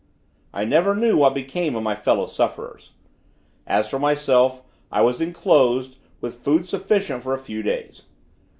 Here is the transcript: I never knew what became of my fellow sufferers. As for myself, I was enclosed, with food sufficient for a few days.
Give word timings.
I 0.51 0.65
never 0.65 0.95
knew 0.95 1.15
what 1.15 1.35
became 1.35 1.75
of 1.75 1.83
my 1.83 1.93
fellow 1.95 2.25
sufferers. 2.25 2.93
As 3.67 3.87
for 3.87 3.99
myself, 3.99 4.63
I 4.91 5.03
was 5.03 5.21
enclosed, 5.21 5.97
with 6.21 6.39
food 6.43 6.67
sufficient 6.67 7.21
for 7.21 7.35
a 7.35 7.37
few 7.37 7.61
days. 7.61 8.05